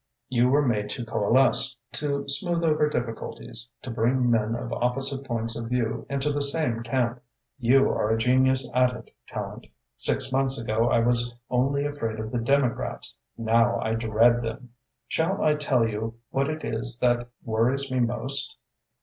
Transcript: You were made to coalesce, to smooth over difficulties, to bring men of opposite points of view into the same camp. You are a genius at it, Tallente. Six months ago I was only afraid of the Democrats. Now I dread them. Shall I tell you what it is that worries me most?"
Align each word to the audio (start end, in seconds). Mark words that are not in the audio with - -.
You 0.29 0.49
were 0.49 0.63
made 0.65 0.89
to 0.89 1.05
coalesce, 1.05 1.75
to 1.91 2.27
smooth 2.27 2.63
over 2.63 2.89
difficulties, 2.89 3.69
to 3.83 3.91
bring 3.91 4.31
men 4.31 4.55
of 4.55 4.73
opposite 4.73 5.27
points 5.27 5.55
of 5.55 5.69
view 5.69 6.07
into 6.09 6.31
the 6.31 6.41
same 6.41 6.81
camp. 6.81 7.21
You 7.59 7.87
are 7.91 8.09
a 8.09 8.17
genius 8.17 8.67
at 8.73 8.95
it, 8.95 9.11
Tallente. 9.29 9.69
Six 9.97 10.31
months 10.31 10.59
ago 10.59 10.89
I 10.89 10.97
was 11.01 11.35
only 11.51 11.85
afraid 11.85 12.19
of 12.19 12.31
the 12.31 12.39
Democrats. 12.39 13.15
Now 13.37 13.79
I 13.79 13.93
dread 13.93 14.41
them. 14.41 14.69
Shall 15.07 15.39
I 15.39 15.53
tell 15.53 15.87
you 15.87 16.15
what 16.31 16.49
it 16.49 16.63
is 16.65 16.97
that 16.97 17.29
worries 17.43 17.91
me 17.91 17.99
most?" 17.99 18.55